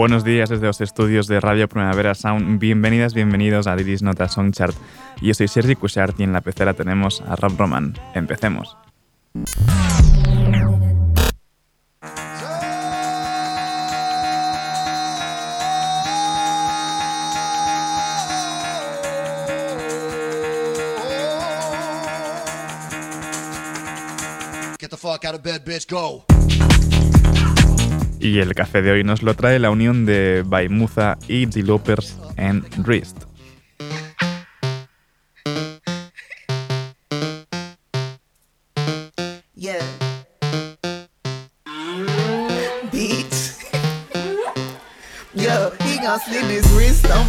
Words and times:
Buenos 0.00 0.24
días 0.24 0.48
desde 0.48 0.64
los 0.64 0.80
estudios 0.80 1.26
de 1.26 1.40
Radio 1.40 1.68
Primavera 1.68 2.14
Sound. 2.14 2.58
Bienvenidas, 2.58 3.12
bienvenidos 3.12 3.66
a 3.66 3.76
Didis 3.76 4.00
Nota 4.02 4.28
Songchart. 4.30 4.74
Yo 5.20 5.34
soy 5.34 5.46
Sergi 5.46 5.74
Cushart 5.74 6.18
y 6.18 6.22
en 6.22 6.32
la 6.32 6.40
pecera 6.40 6.72
tenemos 6.72 7.20
a 7.20 7.36
Rob 7.36 7.52
Roman. 7.58 7.92
Empecemos. 8.14 8.78
Get 24.78 24.88
the 24.88 24.96
fuck 24.96 25.26
out 25.26 25.34
of 25.34 25.42
bed, 25.42 25.62
bitch, 25.66 25.86
go. 25.86 26.24
Y 28.20 28.38
el 28.38 28.54
café 28.54 28.82
de 28.82 28.92
hoy 28.92 29.02
nos 29.02 29.22
lo 29.22 29.34
trae 29.34 29.58
la 29.58 29.70
unión 29.70 30.04
de 30.04 30.44
Baimuza 30.46 31.16
y 31.26 31.46
Lopers 31.62 32.18
en 32.36 32.62
Wrist. 32.84 33.29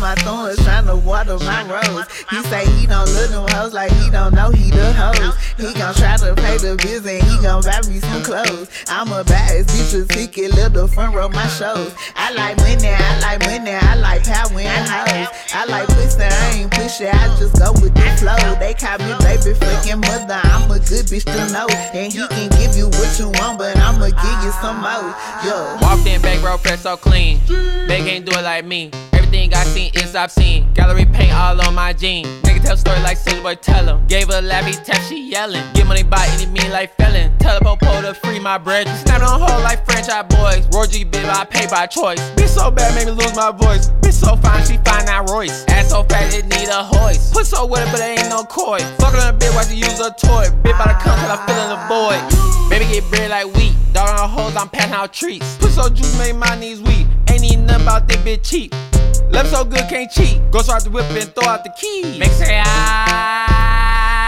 My 0.01 0.15
thorns, 0.15 0.57
tryna 0.57 0.99
water 1.03 1.37
my 1.45 1.61
rose. 1.69 2.09
He 2.31 2.41
say 2.49 2.65
he 2.73 2.87
don't 2.87 3.07
look 3.13 3.29
them 3.29 3.47
hoes 3.53 3.71
like 3.71 3.91
he 4.01 4.09
don't 4.09 4.33
know 4.33 4.49
he 4.49 4.71
the 4.71 4.91
hoes. 4.93 5.37
He 5.57 5.71
gon' 5.77 5.93
try 5.93 6.17
to 6.17 6.33
pay 6.33 6.57
the 6.57 6.75
bills 6.81 7.05
and 7.05 7.21
he 7.21 7.37
gon' 7.41 7.61
buy 7.61 7.79
me 7.87 7.99
some 7.99 8.23
clothes. 8.23 8.67
I'm 8.89 9.13
a 9.13 9.23
bad 9.23 9.67
bitch, 9.67 9.93
a 9.93 10.05
ticket, 10.07 10.55
let 10.55 10.73
the 10.73 10.87
front 10.87 11.15
row 11.15 11.29
my 11.29 11.45
shows. 11.47 11.93
I 12.15 12.33
like 12.33 12.57
money, 12.57 12.89
I 12.89 13.19
like 13.21 13.41
money, 13.45 13.71
I 13.71 13.93
like 13.95 14.23
power 14.25 14.59
and 14.59 14.87
hoes. 14.89 15.29
I 15.53 15.65
like 15.69 15.87
pussy, 15.87 16.23
I 16.23 16.49
ain't 16.57 16.71
pussy, 16.71 17.05
I 17.05 17.37
just 17.37 17.53
go 17.61 17.71
with 17.73 17.93
the 17.93 18.09
flow. 18.17 18.57
They 18.57 18.73
call 18.73 18.97
me 18.97 19.13
baby 19.21 19.53
fucking 19.53 20.01
mother, 20.01 20.41
I'm 20.49 20.65
a 20.71 20.79
good 20.81 21.05
bitch 21.13 21.29
to 21.29 21.53
know. 21.53 21.69
And 21.93 22.11
he 22.11 22.25
can 22.27 22.49
give 22.57 22.75
you 22.75 22.89
what 22.89 23.19
you 23.19 23.29
want, 23.37 23.59
but 23.59 23.77
I'ma 23.77 24.09
give 24.09 24.39
you 24.41 24.51
some 24.65 24.81
more. 24.81 25.13
Yo. 25.45 25.77
Walked 25.79 26.07
in, 26.07 26.19
back 26.23 26.41
row, 26.41 26.57
fresh 26.57 26.79
so 26.79 26.97
clean. 26.97 27.39
They 27.45 28.01
can't 28.01 28.25
do 28.25 28.33
it 28.33 28.41
like 28.41 28.65
me. 28.65 28.89
Everything 29.53 29.53
I 29.53 29.63
seen 29.73 30.03
is 30.03 30.15
obscene. 30.15 30.73
Gallery 30.73 31.05
paint 31.05 31.33
all 31.33 31.61
on 31.61 31.75
my 31.75 31.93
jeans. 31.93 32.27
Nigga 32.43 32.63
tell 32.63 32.77
story 32.77 32.99
like 33.01 33.17
Silver 33.17 33.41
Boy 33.41 33.55
tell 33.55 33.85
him. 33.85 34.05
Gave 34.07 34.27
her 34.29 34.39
a 34.39 34.41
labby 34.41 34.73
tap, 34.73 35.01
she 35.07 35.29
yelling. 35.29 35.63
Get 35.73 35.87
money 35.87 36.03
by 36.03 36.25
any 36.33 36.45
mean 36.45 36.71
like 36.71 36.95
felon. 36.95 37.37
Teleport 37.37 37.79
pole 37.79 38.01
to 38.01 38.13
free 38.13 38.39
my 38.39 38.57
bread. 38.57 38.87
Snap 38.87 39.21
on 39.21 39.39
hold 39.39 39.63
like 39.63 39.85
franchise 39.85 40.25
boys. 40.29 40.67
Roger 40.73 41.05
bib, 41.05 41.25
I 41.25 41.45
pay 41.45 41.67
by 41.67 41.87
choice. 41.87 42.19
Bitch 42.31 42.49
so 42.49 42.71
bad, 42.71 42.95
made 42.95 43.05
me 43.05 43.11
lose 43.11 43.35
my 43.35 43.51
voice. 43.51 43.89
Bitch 44.01 44.13
so 44.13 44.35
fine, 44.35 44.63
she 44.65 44.77
fine, 44.77 45.05
that 45.05 45.29
Royce. 45.29 45.65
Ass 45.67 45.89
so 45.89 46.03
fat, 46.03 46.33
it 46.33 46.45
need 46.45 46.69
a 46.69 46.83
hoist. 46.83 47.33
Put 47.33 47.45
so 47.45 47.65
with 47.65 47.81
it, 47.81 47.91
but 47.91 47.99
it 47.99 48.19
ain't 48.19 48.29
no 48.29 48.43
koi. 48.43 48.79
Fuck 48.99 49.13
on 49.13 49.35
a 49.35 49.37
bitch, 49.37 49.53
why 49.55 49.63
she 49.63 49.75
use 49.75 49.99
a 49.99 50.11
toy? 50.11 50.47
Bitch 50.63 50.77
by 50.77 50.87
the 50.91 50.97
come, 50.99 51.17
cause 51.19 51.31
I 51.31 51.37
feelin' 51.45 51.69
the 51.69 51.79
boy. 51.87 52.69
Baby 52.69 52.85
get 52.91 53.09
bread 53.09 53.29
like 53.29 53.53
wheat. 53.55 53.73
Dog 53.93 54.07
on 54.07 54.29
hoes, 54.29 54.55
I'm 54.55 54.69
passing 54.69 54.93
out 54.93 55.13
treats. 55.13 55.57
Put 55.57 55.71
so 55.71 55.89
juice, 55.89 56.17
made 56.17 56.35
my 56.35 56.55
knees 56.59 56.81
weak. 56.81 57.07
Ain't 57.29 57.41
need 57.41 57.57
nothing 57.57 57.83
about 57.83 58.07
this 58.07 58.17
bitch 58.17 58.43
cheap. 58.43 58.73
Love 59.31 59.47
so 59.47 59.63
good, 59.63 59.79
can't 59.89 60.11
cheat. 60.11 60.39
Go 60.51 60.61
start 60.61 60.83
the 60.83 60.89
whip 60.89 61.05
and 61.11 61.33
throw 61.33 61.47
out 61.47 61.63
the 61.63 61.71
key. 61.71 62.17
Make 62.19 62.31
say 62.31 62.61
ah. 62.65 63.50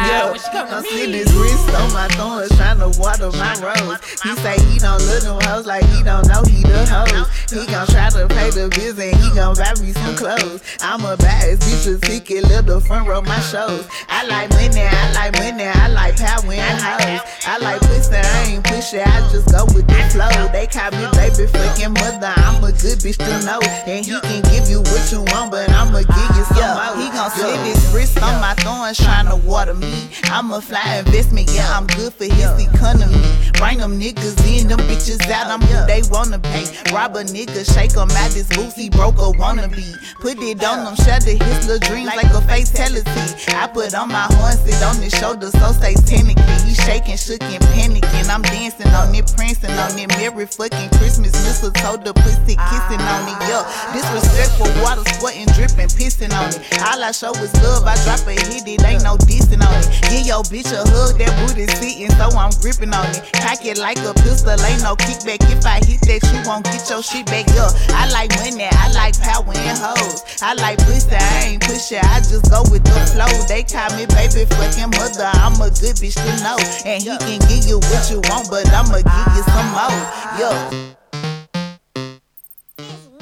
Yeah, 0.04 0.32
when 0.32 0.40
she 0.40 0.50
come 0.52 0.68
to 0.68 0.82
me. 0.84 1.12
his 1.12 1.34
wrist 1.34 1.70
on 1.76 1.94
my 1.94 2.08
thorns, 2.10 2.50
tryna 2.52 2.98
water 3.00 3.32
my 3.40 3.56
rose. 3.64 4.00
He 4.24 4.36
say 4.44 4.60
he 4.68 4.80
don't 4.80 5.02
look 5.08 5.24
them 5.24 5.40
hoes 5.48 5.66
like 5.66 5.86
he 5.96 6.04
don't 6.04 6.28
know 6.28 6.44
he 6.44 6.64
the 6.64 6.86
hoes. 6.86 7.28
He 7.50 7.66
gon' 7.72 7.88
try 7.88 8.10
to 8.10 8.28
pay 8.28 8.50
the 8.50 8.68
bills 8.74 9.00
and 9.00 9.16
he 9.16 9.30
gon' 9.36 9.56
buy 9.56 9.74
me 9.80 9.94
some 9.94 10.16
clothes. 10.16 10.62
I'm 10.82 11.06
a 11.06 11.16
bad 11.16 11.60
bitch, 11.60 11.88
a 11.88 12.00
ticket, 12.00 12.44
let 12.50 12.66
the 12.66 12.82
front 12.82 13.08
row 13.08 13.22
my 13.22 13.40
shows. 13.40 13.88
I 14.10 14.26
like 14.26 14.50
money, 14.52 14.82
I 14.82 15.14
like 15.14 15.34
money, 15.40 15.64
I 15.64 15.88
like 15.88 16.18
power 16.18 16.52
and 16.52 16.80
hoes. 16.82 17.22
I 17.46 17.58
like 17.60 17.80
pussy, 17.82 18.16
I 18.16 18.44
ain't 18.52 18.64
pussy, 18.66 19.00
I 19.00 19.20
just 19.32 19.48
go 19.52 19.66
with 19.72 19.88
the 19.88 20.02
flow. 20.12 20.30
They 20.52 20.68
call 20.68 20.92
me 20.92 21.06
baby 21.14 21.48
fucking 21.48 21.94
mother, 21.94 22.34
I'm 22.36 22.64
a 22.64 22.72
good 22.74 23.00
bitch 23.00 23.22
to 23.22 23.46
know. 23.46 23.62
And 23.86 24.06
he 24.06 24.20
can 24.20 24.42
give 24.50 24.68
you 24.68 24.82
what 24.82 25.12
you 25.12 25.22
want, 25.32 25.52
but 25.52 25.70
I'ma 25.70 26.02
give 26.02 26.32
you 26.36 26.44
some 26.50 26.58
yeah, 26.58 26.74
more. 26.74 26.98
He 26.98 27.10
gon' 27.14 27.30
slip 27.32 27.62
his 27.62 27.80
wrist 27.94 28.18
on 28.22 28.42
my 28.42 28.54
thorns, 28.66 28.98
tryna 28.98 29.42
water 29.44 29.76
me. 29.76 29.93
I'm 30.26 30.52
a 30.52 30.62
fly 30.62 30.98
investment, 30.98 31.52
yeah, 31.52 31.78
I'm 31.78 31.88
good 31.88 32.14
for 32.14 32.26
his 32.26 32.52
economy. 32.58 33.22
Bring 33.62 33.78
them 33.78 34.00
niggas 34.00 34.42
in, 34.50 34.68
them 34.68 34.80
bitches 34.90 35.22
out, 35.30 35.48
I'm 35.48 35.62
who 35.62 35.86
they 35.86 36.02
wanna 36.10 36.40
be. 36.40 36.66
Rob 36.92 37.16
a 37.16 37.24
nigga, 37.24 37.62
shake 37.64 37.94
him 37.94 38.10
out, 38.10 38.32
this 38.32 38.50
boozy 38.50 38.90
broke 38.90 39.16
a 39.16 39.30
wannabe. 39.38 39.94
Put 40.20 40.42
it 40.42 40.64
on 40.64 40.86
them, 40.86 40.96
shatter 40.96 41.38
his 41.38 41.68
little 41.68 41.80
dreams 41.88 42.12
like 42.16 42.34
a 42.34 42.42
fatality. 42.42 43.06
I 43.54 43.68
put 43.68 43.94
on 43.94 44.10
my 44.10 44.26
horn, 44.36 44.58
sit 44.58 44.82
on 44.84 44.98
his 45.02 45.14
shoulder, 45.14 45.52
so 45.52 45.70
satanically. 45.76 46.60
He 46.66 46.74
shaking, 46.74 47.18
shook, 47.18 47.44
and 47.44 47.64
panicking. 47.76 48.28
I'm 48.30 48.42
dancing 48.42 48.88
on 48.88 49.14
it, 49.14 49.32
prancing 49.38 49.72
on 49.72 49.98
it. 50.00 50.10
Merry 50.18 50.46
fucking 50.46 50.90
Christmas, 50.98 51.34
mistletoe, 51.46 51.98
the 52.04 52.14
pussy 52.14 52.58
kissing 52.58 53.04
on 53.06 53.30
it, 53.30 53.40
yo. 53.48 53.62
Disrespectful 53.94 54.72
water, 54.82 55.06
sweating, 55.20 55.48
dripping, 55.54 55.92
pissing 55.94 56.34
on 56.34 56.50
it. 56.50 56.60
All 56.82 57.04
I 57.04 57.12
show 57.12 57.32
is 57.38 57.54
love, 57.62 57.86
I 57.86 57.96
drop 58.04 58.26
a 58.28 58.34
hit, 58.34 58.68
it 58.68 58.84
ain't 58.84 59.04
no 59.04 59.16
dissing 59.18 59.62
on 59.62 59.76
it. 59.78 59.83
Give 60.10 60.26
your 60.26 60.44
bitch 60.48 60.72
a 60.72 60.84
hug, 60.84 61.18
that 61.20 61.32
booty 61.40 61.68
sitting, 61.68 62.10
so 62.16 62.30
I'm 62.38 62.52
gripping 62.62 62.94
on 62.94 63.08
it. 63.12 63.24
Cock 63.34 63.66
it 63.66 63.78
like 63.78 64.00
a 64.04 64.14
pistol, 64.26 64.52
ain't 64.54 64.84
no 64.84 64.96
kickback. 64.96 65.42
If 65.52 65.66
I 65.66 65.80
hit 65.84 66.02
that, 66.08 66.22
you 66.32 66.40
won't 66.48 66.66
get 66.66 66.90
your 66.90 67.02
shit 67.04 67.26
back 67.28 67.48
up. 67.58 67.74
I 67.92 68.08
like 68.12 68.32
money, 68.40 68.68
I 68.70 68.92
like 68.92 69.20
power 69.20 69.46
and 69.48 69.78
hoes. 69.78 70.24
I 70.42 70.54
like 70.56 70.78
pussy, 70.86 71.16
I 71.16 71.44
ain't 71.56 71.64
pussy, 71.64 71.98
I 71.98 72.20
just 72.20 72.50
go 72.50 72.64
with 72.72 72.84
the 72.84 73.00
flow. 73.12 73.28
They 73.48 73.64
call 73.64 73.90
me 73.96 74.06
baby 74.12 74.46
fucking 74.46 74.92
mother, 74.96 75.30
I'm 75.40 75.60
a 75.62 75.70
good 75.70 75.96
bitch 76.00 76.16
to 76.20 76.34
know. 76.44 76.58
And 76.86 77.02
he 77.02 77.18
can 77.18 77.40
give 77.48 77.66
you 77.66 77.80
what 77.92 78.10
you 78.12 78.20
want, 78.30 78.50
but 78.50 78.68
I'ma 78.72 79.02
give 79.02 79.36
you 79.36 79.44
some 79.50 79.70
more. 79.74 80.00
Yo. 80.40 80.52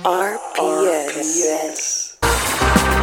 RPS. 0.03 2.17
RPS. 2.17 3.00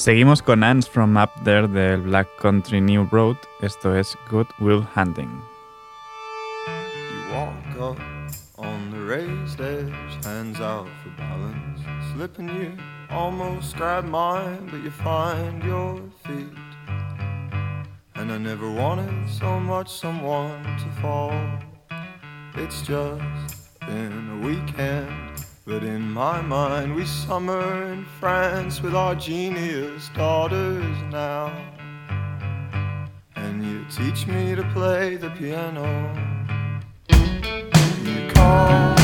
Seguimos 0.00 0.40
con 0.40 0.64
Ants 0.64 0.88
from 0.88 1.18
Up 1.18 1.28
There 1.44 1.68
del 1.68 2.00
Black 2.00 2.26
Country 2.38 2.80
New 2.80 3.06
Road. 3.12 3.36
Esto 3.60 3.94
es 3.94 4.16
Good 4.30 4.46
Will 4.58 4.82
Hunting. 4.96 5.28
You 6.66 7.34
walk 7.34 7.52
up 7.78 7.98
on 8.56 8.90
the 8.92 8.98
raised 8.98 9.60
edge, 9.60 10.24
hands 10.24 10.58
out 10.58 10.88
for 11.02 11.10
balance. 11.18 11.82
Slipping 12.14 12.48
you 12.48 12.72
almost 13.10 13.76
grab 13.76 14.06
mine, 14.06 14.70
but 14.70 14.82
you 14.82 14.90
find 14.90 15.62
your 15.62 16.00
feet. 16.24 16.48
And 18.14 18.32
I 18.32 18.38
never 18.38 18.70
wanted 18.70 19.28
so 19.28 19.60
much 19.60 19.90
someone 19.90 20.62
to 20.78 20.88
fall. 21.02 21.34
It's 22.54 22.80
just 22.80 23.78
been 23.80 24.30
a 24.30 24.46
weekend 24.46 25.29
But 25.70 25.84
in 25.84 26.10
my 26.10 26.42
mind, 26.42 26.96
we 26.96 27.06
summer 27.06 27.92
in 27.92 28.04
France 28.18 28.82
with 28.82 28.92
our 28.92 29.14
genius 29.14 30.10
daughters 30.16 30.96
now. 31.12 31.56
And 33.36 33.64
you 33.64 33.84
teach 33.88 34.26
me 34.26 34.56
to 34.56 34.64
play 34.72 35.14
the 35.14 35.30
piano. 35.30 35.86
You 38.02 38.30
call. 38.34 38.99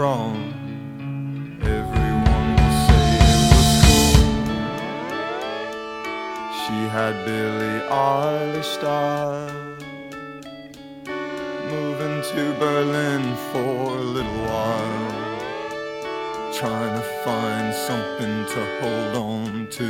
On, 0.00 1.58
everyone 1.60 2.56
will 2.56 2.76
say 2.86 3.06
it 3.20 3.40
was 3.52 3.70
cool. 3.84 4.24
She 6.60 6.78
had 6.88 7.14
Billie 7.26 7.80
Eilish 7.90 8.64
style. 8.64 9.52
Moving 11.70 12.22
to 12.32 12.42
Berlin 12.58 13.36
for 13.52 13.98
a 13.98 14.00
little 14.00 14.42
while. 14.48 15.12
Trying 16.54 16.94
to 16.96 17.06
find 17.22 17.74
something 17.74 18.46
to 18.54 18.60
hold 18.80 19.14
on 19.16 19.68
to. 19.70 19.88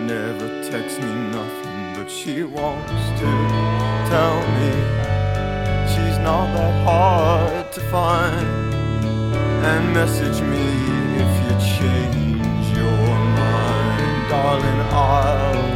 Never 0.00 0.48
texts 0.70 1.00
me 1.00 1.12
nothing, 1.32 1.94
but 1.96 2.08
she 2.08 2.44
wants 2.44 3.20
to 3.20 3.28
tell 4.08 4.38
me 4.60 5.05
not 6.26 6.52
that 6.56 6.84
hard 6.84 7.72
to 7.72 7.80
find. 7.82 8.74
And 9.70 9.94
message 9.94 10.40
me 10.52 10.66
if 11.22 11.32
you 11.42 11.52
change 11.78 12.66
your 12.76 13.14
mind, 13.40 14.28
darling. 14.28 14.80
I'll 14.90 15.75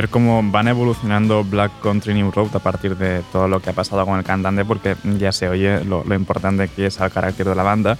ver 0.00 0.08
cómo 0.08 0.42
van 0.50 0.66
evolucionando 0.66 1.44
Black 1.44 1.72
Country 1.82 2.14
New 2.14 2.30
Road 2.30 2.56
a 2.56 2.58
partir 2.58 2.96
de 2.96 3.20
todo 3.32 3.48
lo 3.48 3.60
que 3.60 3.68
ha 3.68 3.74
pasado 3.74 4.06
con 4.06 4.16
el 4.16 4.24
cantante, 4.24 4.64
porque 4.64 4.96
ya 5.18 5.30
se 5.30 5.46
oye 5.46 5.84
lo, 5.84 6.02
importante 6.14 6.68
que 6.68 6.86
es 6.86 6.98
el 7.00 7.10
carácter 7.10 7.46
de 7.46 7.54
la 7.54 7.62
banda. 7.62 7.98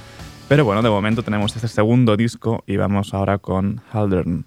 Pero 0.48 0.64
bueno, 0.64 0.80
de 0.80 0.88
momento 0.88 1.22
tenemos 1.22 1.54
este 1.54 1.68
segundo 1.68 2.16
disco 2.16 2.64
y 2.66 2.78
vamos 2.78 3.12
ahora 3.12 3.36
con 3.36 3.82
Haldern. 3.92 4.46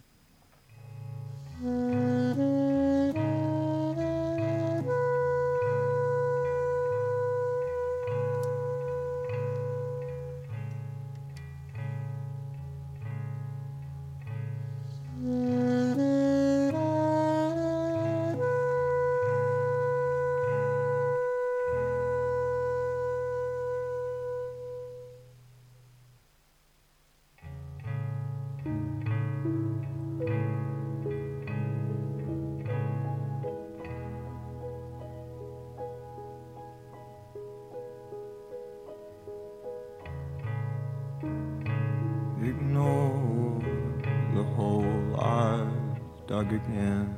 Yeah. 46.51 47.12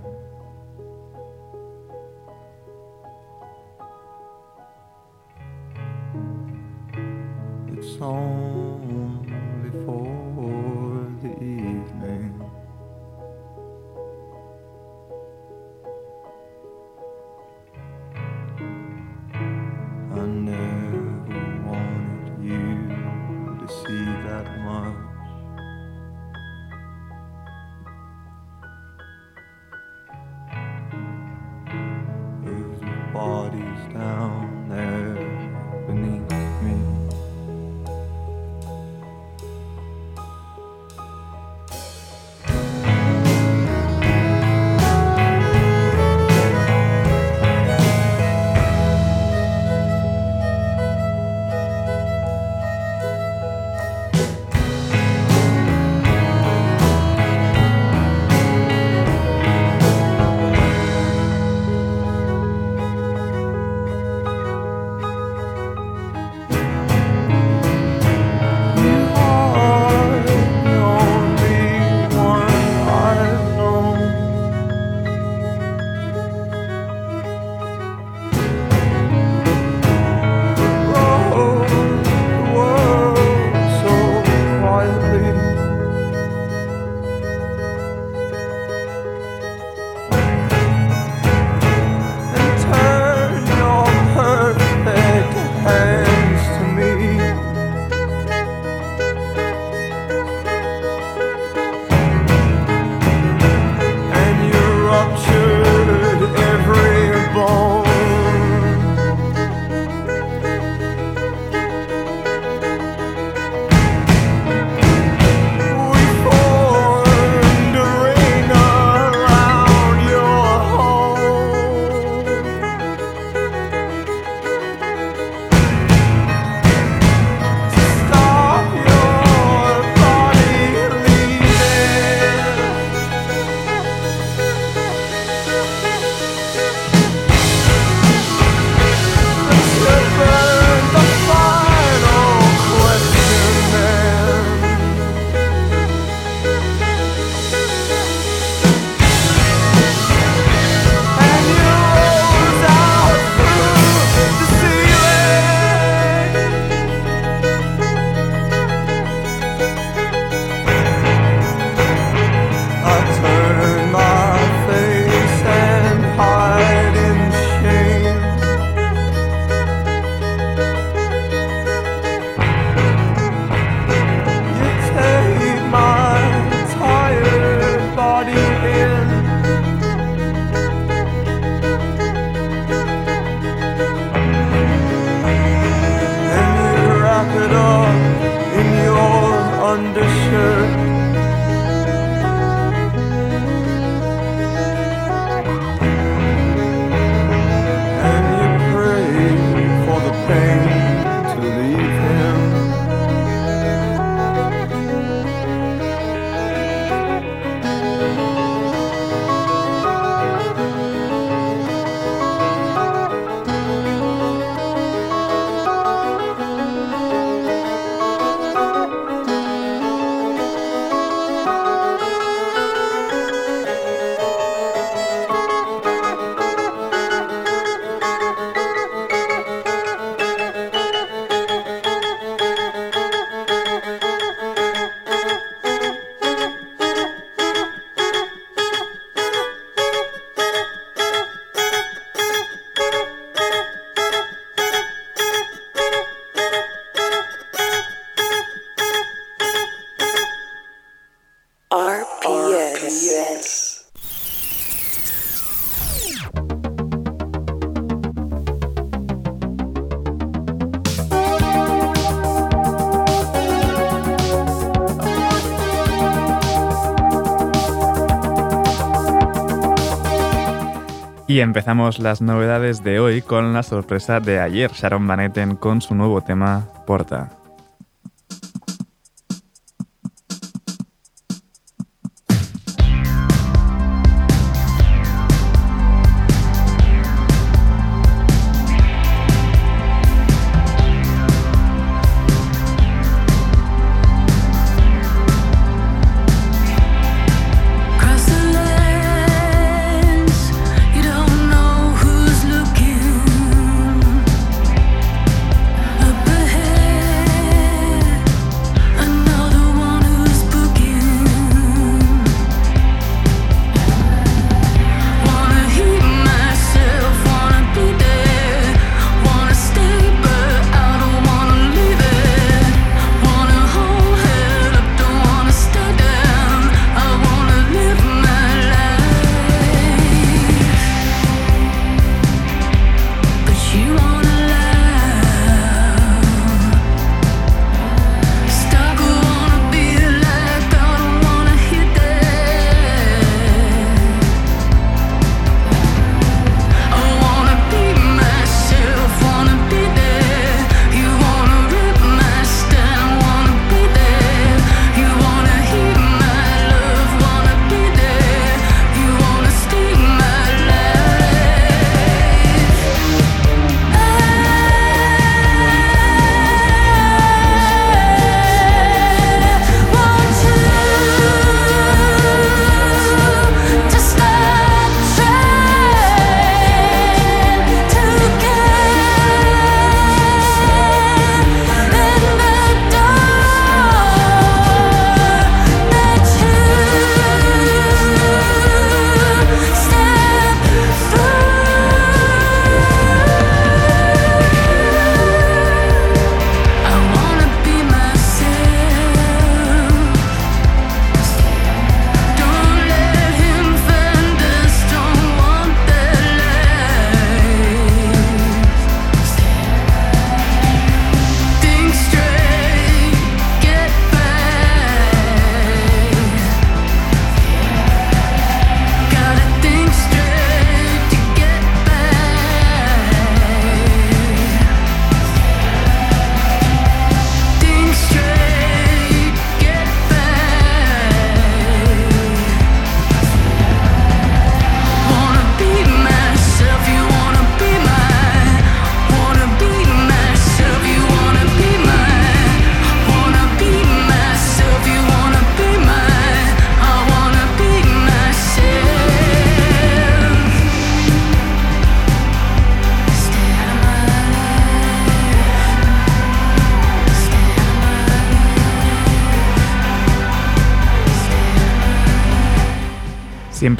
Y 271.36 271.42
empezamos 271.42 272.00
las 272.00 272.22
novedades 272.22 272.82
de 272.82 273.02
hoy 273.02 273.22
con 273.22 273.52
la 273.52 273.62
sorpresa 273.62 274.22
de 274.22 274.40
ayer, 274.40 274.72
Sharon 274.72 275.06
Van 275.06 275.20
Etten 275.20 275.58
con 275.58 275.82
su 275.82 275.94
nuevo 275.94 276.22
tema 276.22 276.70
Porta. 276.88 277.30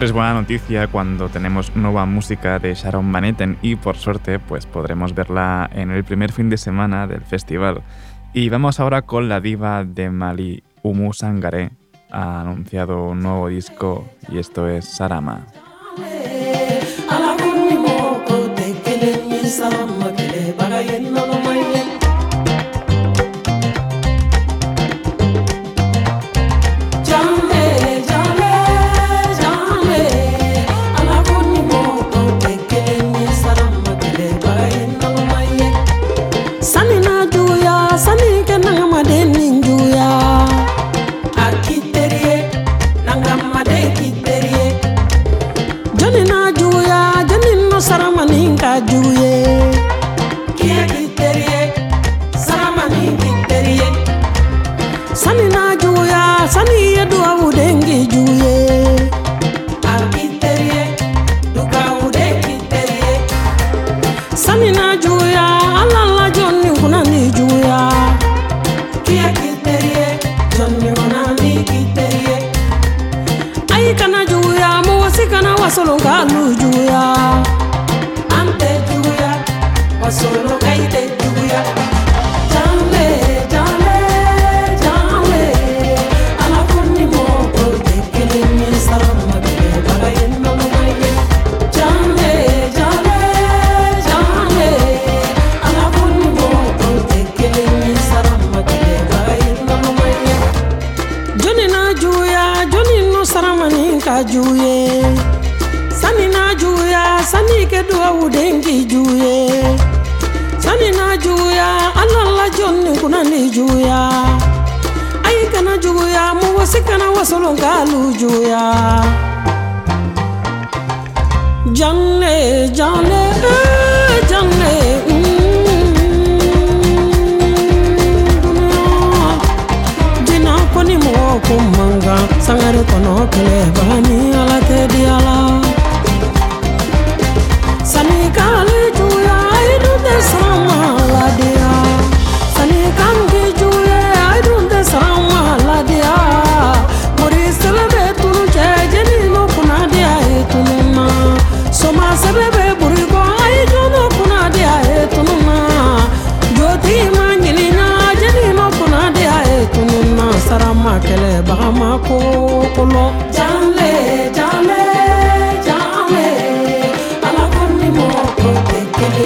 es 0.06 0.12
buena 0.12 0.36
noticia 0.36 0.86
cuando 0.86 1.30
tenemos 1.30 1.76
nueva 1.76 2.06
música 2.06 2.60
de 2.60 2.76
Sharon 2.76 3.12
Van 3.12 3.26
Etten 3.26 3.58
y 3.64 3.76
por 3.76 3.98
suerte 3.98 4.38
pues 4.38 4.68
podremos 4.68 5.16
verla 5.16 5.68
en 5.74 5.90
el 5.90 6.04
primer 6.04 6.32
fin 6.32 6.48
de 6.48 6.58
semana 6.58 7.08
del 7.08 7.22
festival. 7.22 7.82
Y 8.32 8.50
vamos 8.50 8.80
ahora 8.80 9.02
con 9.02 9.28
la 9.30 9.42
diva 9.42 9.84
de 9.84 10.12
Mali, 10.12 10.64
Umu 10.84 11.12
Sangare. 11.12 11.72
Ha 12.12 12.42
anunciado 12.42 13.04
un 13.06 13.22
nuevo 13.22 13.48
disco 13.48 14.08
y 14.32 14.38
esto 14.38 14.70
es 14.70 14.86
Sarama. 14.86 15.48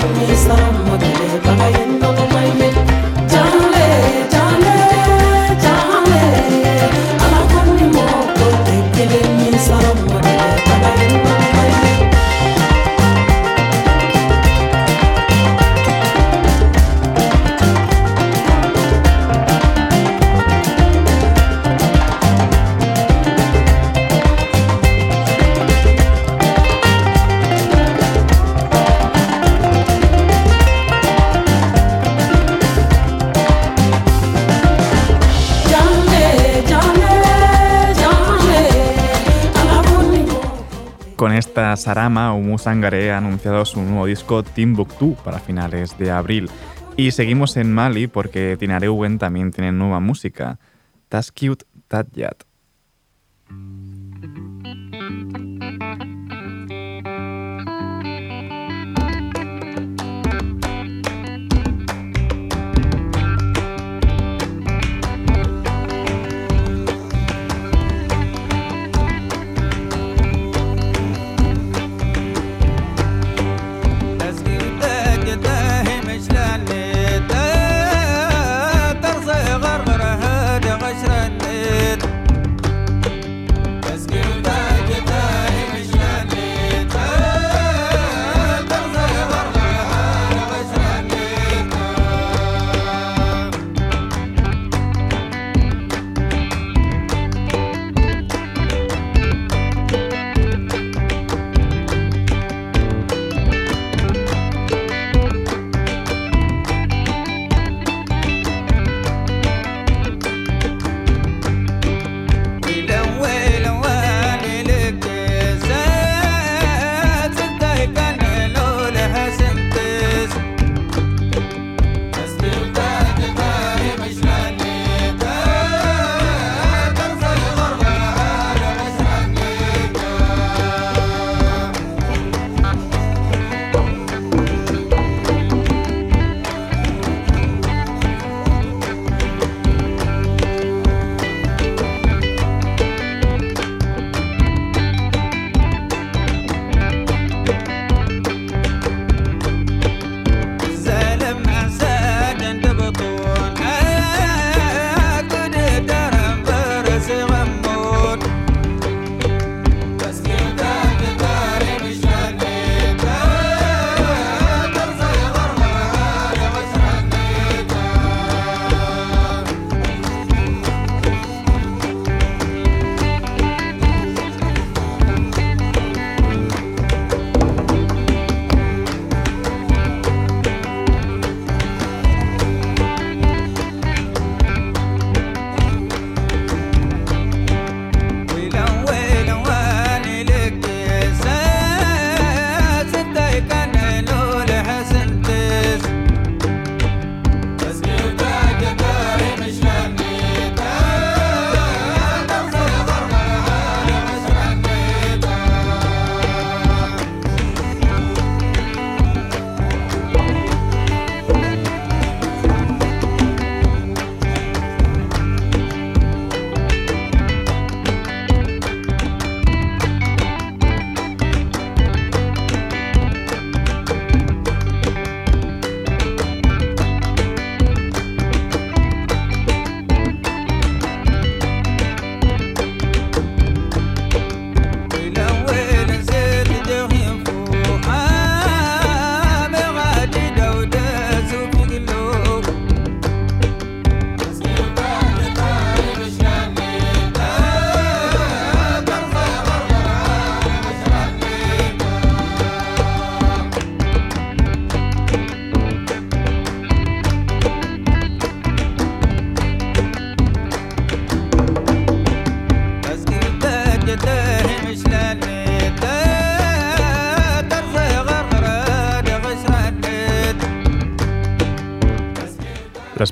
me 0.07 0.35
some, 0.35 0.85
but 0.85 1.78
Sarama 41.79 42.33
Umusangare 42.33 43.11
ha 43.11 43.17
anunciado 43.17 43.63
su 43.63 43.81
nuevo 43.81 44.05
disco 44.05 44.43
Timbuktu 44.43 45.15
para 45.23 45.39
finales 45.39 45.97
de 45.97 46.11
abril. 46.11 46.49
Y 46.97 47.11
seguimos 47.11 47.55
en 47.55 47.71
Mali 47.73 48.07
porque 48.07 48.57
Tinareuwen 48.59 49.17
también 49.17 49.51
tiene 49.51 49.71
nueva 49.71 50.01
música. 50.01 50.59
That's 51.07 51.31
Cute, 51.31 51.65
That 51.87 52.07
Yat. 52.13 52.43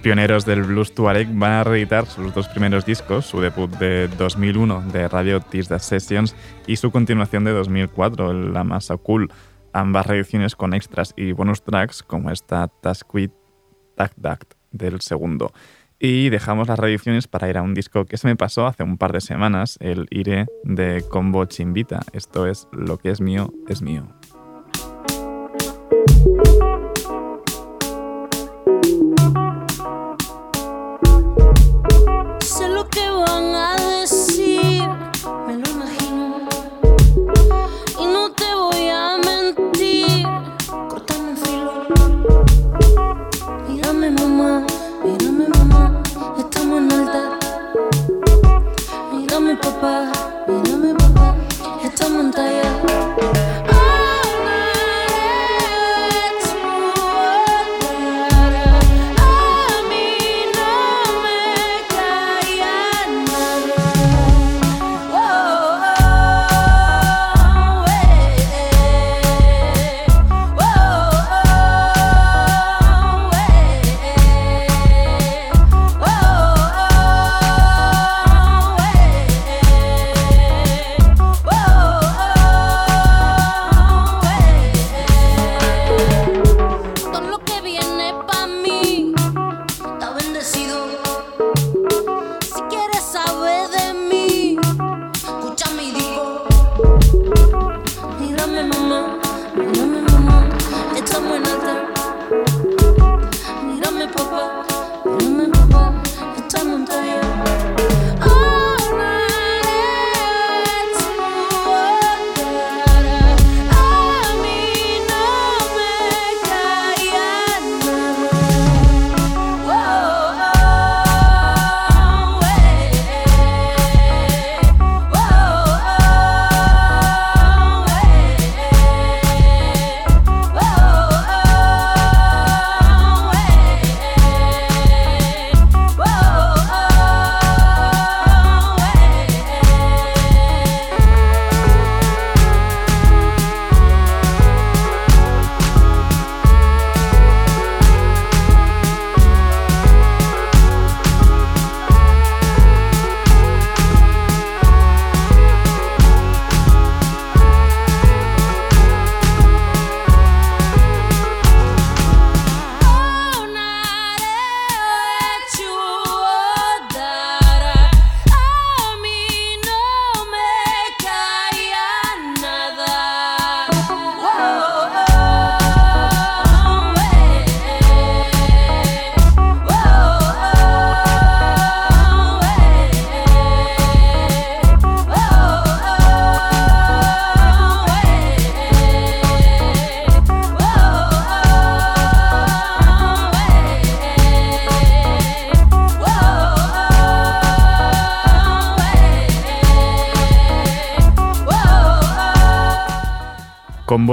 Pioneros 0.07 0.45
del 0.45 0.63
blues 0.63 0.95
tuareg 0.95 1.27
van 1.37 1.51
a 1.51 1.63
reeditar 1.65 2.05
sus 2.05 2.33
dos 2.33 2.47
primeros 2.47 2.85
discos, 2.85 3.25
su 3.25 3.41
debut 3.41 3.69
de 3.71 4.07
2001 4.07 4.83
de 4.93 5.09
Radio 5.09 5.41
Tisda 5.41 5.79
Sessions 5.79 6.33
y 6.65 6.77
su 6.77 6.91
continuación 6.91 7.43
de 7.43 7.51
2004, 7.51 8.31
La 8.31 8.63
Masa 8.63 8.95
Cool, 8.95 9.29
ambas 9.73 10.07
reediciones 10.07 10.55
con 10.55 10.73
extras 10.73 11.13
y 11.17 11.33
bonus 11.33 11.61
tracks 11.61 12.03
como 12.03 12.31
esta 12.31 12.69
Tasquid 12.69 13.31
Tac 13.97 14.13
Dact 14.15 14.53
del 14.71 15.01
segundo. 15.01 15.51
Y 15.99 16.29
dejamos 16.29 16.69
las 16.69 16.79
reediciones 16.79 17.27
para 17.27 17.49
ir 17.49 17.57
a 17.57 17.61
un 17.61 17.73
disco 17.73 18.05
que 18.05 18.15
se 18.15 18.27
me 18.27 18.37
pasó 18.37 18.65
hace 18.65 18.83
un 18.83 18.97
par 18.97 19.11
de 19.11 19.19
semanas, 19.19 19.77
el 19.81 20.07
Ire 20.09 20.45
de 20.63 21.03
Combo 21.09 21.43
Chimbita. 21.43 21.99
Esto 22.13 22.47
es 22.47 22.69
Lo 22.71 22.97
que 22.97 23.09
es 23.09 23.19
mío, 23.19 23.53
es 23.67 23.81
mío. 23.81 24.07
papá, 49.79 50.11
mírame 50.47 50.93
papá, 50.95 51.35
esta 51.83 52.09
montaña. 52.09 52.76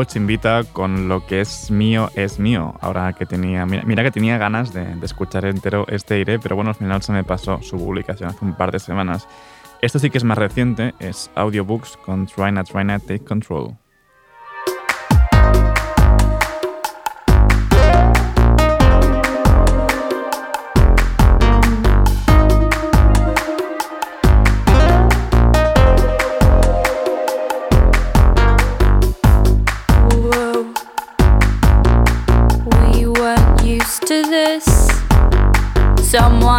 Combo 0.04 0.18
invita 0.18 0.64
con 0.64 1.08
lo 1.08 1.26
que 1.26 1.40
es 1.40 1.70
mío 1.70 2.10
es 2.14 2.38
mío. 2.38 2.74
Ahora 2.80 3.12
que 3.12 3.26
tenía, 3.26 3.64
mira, 3.64 4.02
que 4.02 4.10
tenía 4.10 4.38
ganas 4.38 4.72
de, 4.72 4.84
de, 4.96 5.06
escuchar 5.06 5.44
entero 5.46 5.86
este 5.88 6.18
iré, 6.18 6.38
pero 6.38 6.56
bueno, 6.56 6.70
al 6.70 6.76
final 6.76 7.02
se 7.02 7.12
me 7.12 7.24
pasó 7.24 7.62
su 7.62 7.78
publicación 7.78 8.28
hace 8.28 8.44
un 8.44 8.54
par 8.54 8.70
de 8.70 8.78
semanas. 8.78 9.26
Esto 9.80 9.98
sí 9.98 10.10
que 10.10 10.18
es 10.18 10.24
más 10.24 10.38
reciente, 10.38 10.94
es 10.98 11.30
Audiobooks 11.34 11.96
con 11.98 12.26
Try 12.26 12.52
Not 12.52 12.70
Try 12.70 12.84
Not 12.84 13.02
Take 13.02 13.24
Control. 13.24 13.76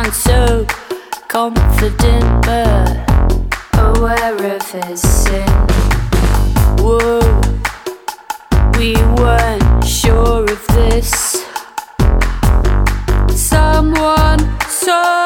Someone 0.06 0.14
so 0.14 0.66
confident 1.28 2.46
but 2.46 2.96
aware 3.80 4.56
of 4.56 4.72
his 4.72 5.02
sin. 5.02 5.48
Whoa, 6.78 7.22
we 8.78 8.94
weren't 9.16 9.84
sure 9.84 10.44
of 10.44 10.68
this. 10.68 11.44
Someone 13.36 14.40
so 14.70 15.25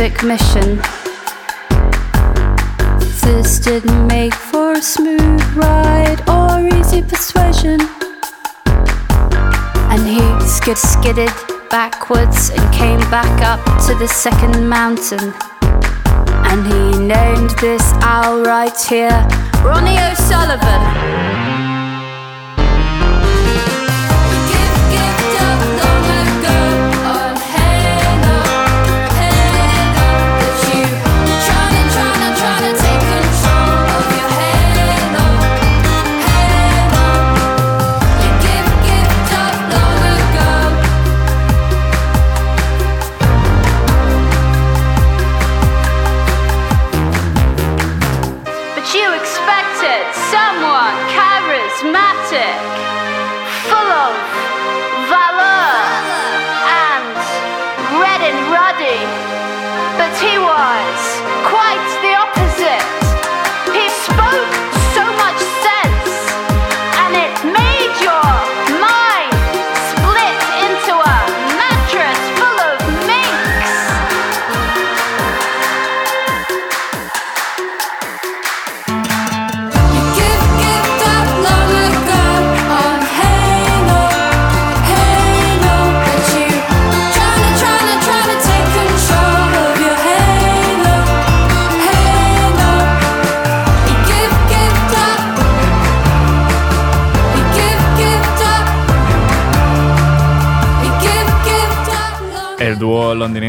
specific 0.00 0.24
mission. 0.24 0.76
This 3.22 3.58
didn't 3.58 4.06
make 4.06 4.32
for 4.32 4.72
a 4.72 4.82
smooth 4.82 5.42
ride 5.54 6.26
or 6.26 6.66
easy 6.74 7.02
persuasion. 7.02 7.80
And 9.92 10.00
he 10.06 10.22
skid 10.46 10.78
skidded 10.78 11.30
backwards 11.68 12.48
and 12.48 12.74
came 12.74 13.00
back 13.10 13.42
up 13.42 13.62
to 13.88 13.94
the 13.96 14.08
second 14.08 14.66
mountain. 14.66 15.34
And 16.48 16.66
he 16.66 16.98
named 16.98 17.50
this 17.60 17.82
owl 18.00 18.40
right 18.40 18.80
here 18.88 19.28
Ronnie 19.62 19.98
O'Sullivan. 19.98 21.49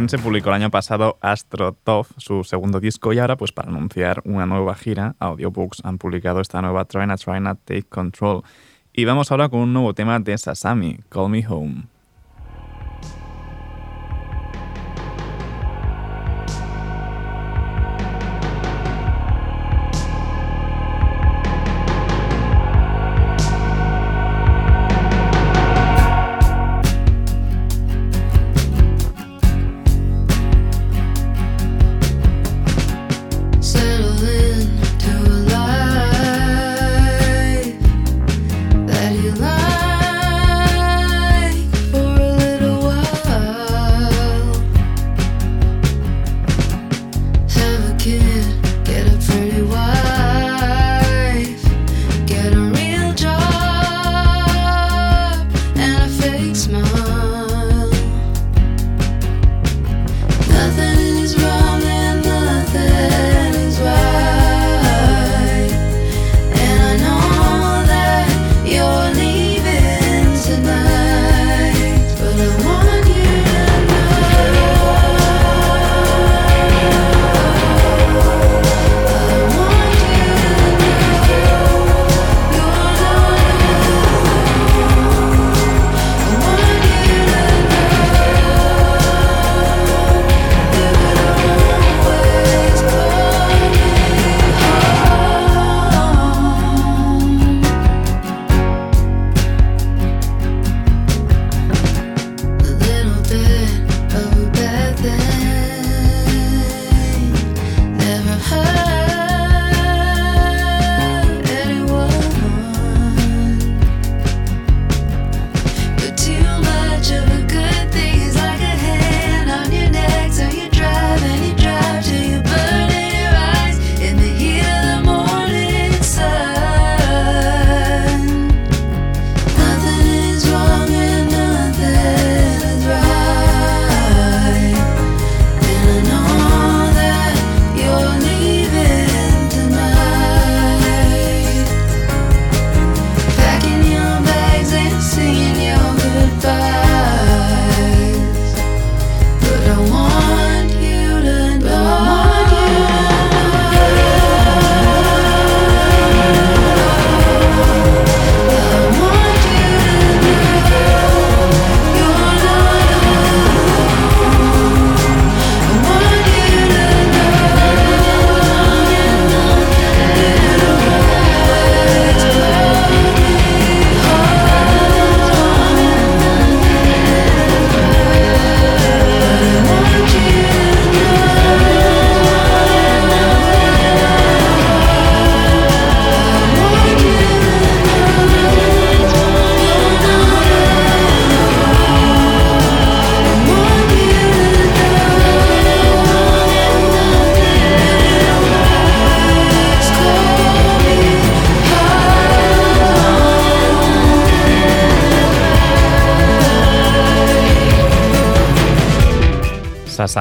Se 0.08 0.20
publicó 0.20 0.50
el 0.50 0.56
año 0.56 0.70
pasado 0.70 1.18
Astro 1.20 1.76
su 2.18 2.44
segundo 2.44 2.80
disco, 2.80 3.12
y 3.12 3.18
ahora, 3.18 3.38
pues 3.38 3.52
para 3.52 3.70
anunciar 3.70 4.22
una 4.24 4.46
nueva 4.46 4.76
gira, 4.76 5.16
Audiobooks 5.18 5.84
han 5.84 5.98
publicado 5.98 6.42
esta 6.42 6.62
nueva 6.62 6.86
Try 6.86 7.08
Not 7.08 7.22
Try 7.22 7.40
Not 7.40 7.60
Take 7.66 7.84
Control. 7.90 8.44
Y 8.94 9.06
vamos 9.06 9.32
ahora 9.32 9.50
con 9.50 9.62
un 9.62 9.74
nuevo 9.74 9.96
tema 9.96 10.20
de 10.20 10.38
Sasami, 10.38 11.00
Call 11.10 11.30
Me 11.30 11.44
Home. 11.48 11.91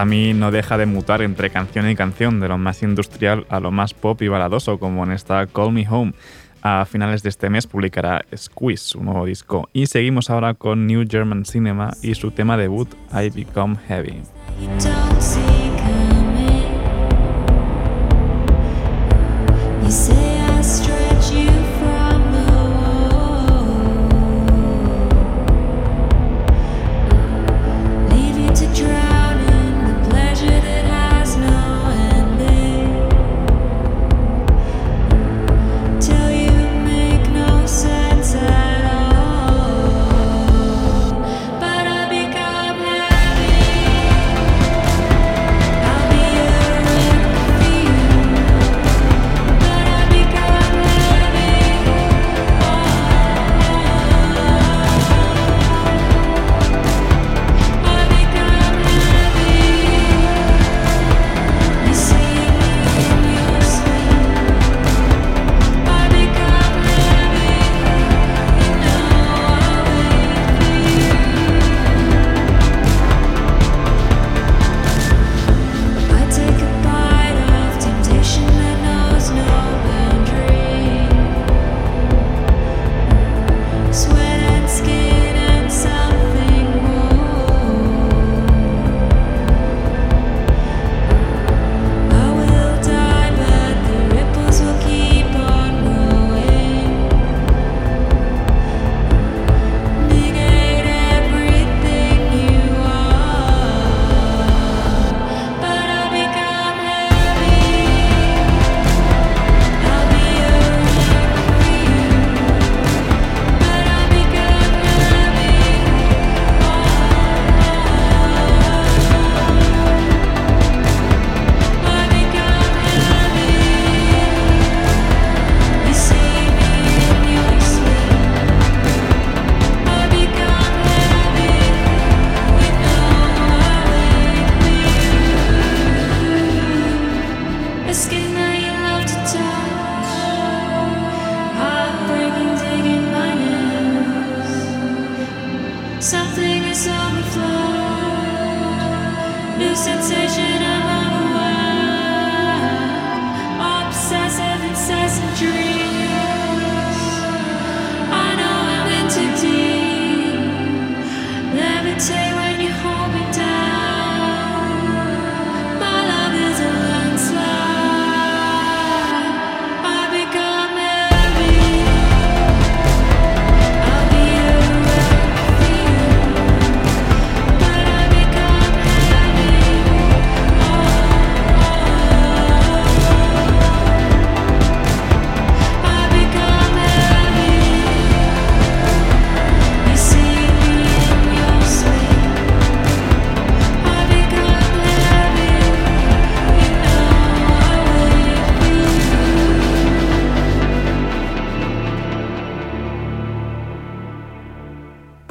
Sammy 0.00 0.32
no 0.32 0.50
deja 0.50 0.78
de 0.78 0.86
mutar 0.86 1.20
entre 1.20 1.50
canción 1.50 1.86
y 1.90 1.94
canción, 1.94 2.40
de 2.40 2.48
lo 2.48 2.56
más 2.56 2.82
industrial 2.82 3.44
a 3.50 3.60
lo 3.60 3.70
más 3.70 3.92
pop 3.92 4.22
y 4.22 4.28
baladoso, 4.28 4.78
como 4.78 5.04
en 5.04 5.12
esta 5.12 5.46
Call 5.46 5.72
Me 5.72 5.86
Home. 5.86 6.14
A 6.62 6.86
finales 6.86 7.22
de 7.22 7.28
este 7.28 7.50
mes 7.50 7.66
publicará 7.66 8.24
Squeeze, 8.34 8.82
su 8.82 9.04
nuevo 9.04 9.26
disco. 9.26 9.68
Y 9.74 9.88
seguimos 9.88 10.30
ahora 10.30 10.54
con 10.54 10.86
New 10.86 11.04
German 11.06 11.44
Cinema 11.44 11.90
y 12.00 12.14
su 12.14 12.30
tema 12.30 12.56
debut, 12.56 12.88
I 13.12 13.28
Become 13.28 13.76
Heavy. 13.88 14.22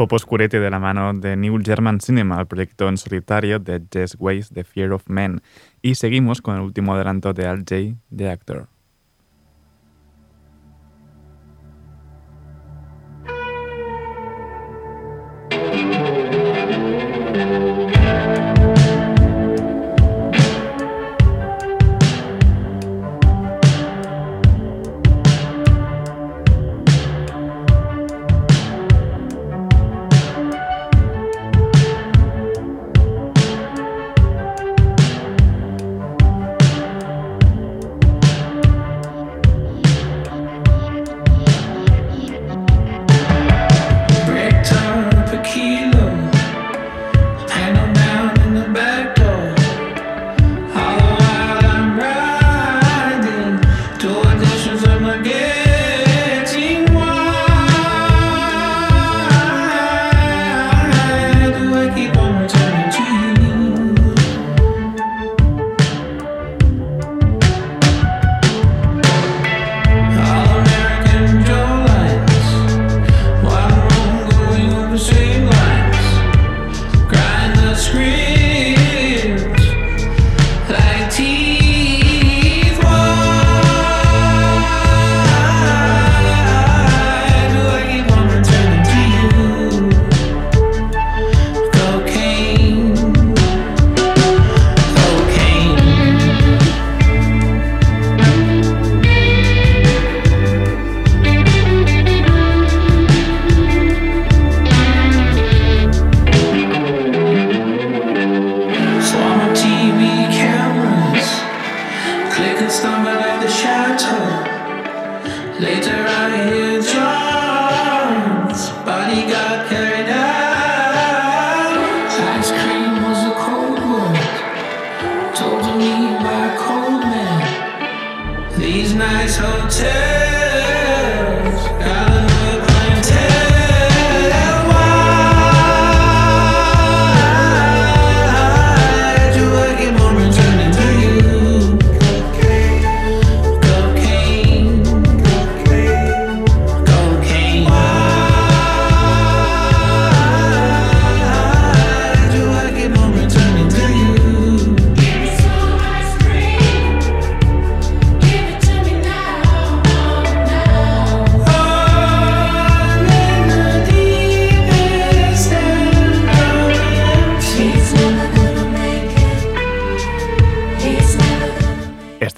Pop 0.10 0.16
oscurete 0.16 0.60
de 0.60 0.70
la 0.70 0.80
mano 0.80 1.14
de 1.14 1.38
New 1.38 1.60
German 1.64 2.02
Cinema, 2.02 2.40
el 2.40 2.48
proyecto 2.48 2.90
en 2.90 2.98
solitario 2.98 3.60
de 3.60 3.82
Jess 3.92 4.18
Weiss, 4.20 4.50
The 4.50 4.64
Fear 4.64 4.92
of 4.92 5.04
Men. 5.08 5.42
Y 5.82 5.96
seguimos 5.96 6.42
con 6.42 6.56
el 6.56 6.62
último 6.62 6.96
adelanto 6.96 7.32
de 7.34 7.46
Al 7.46 7.60
J, 7.60 7.96
The 8.16 8.30
Actor. 8.30 8.68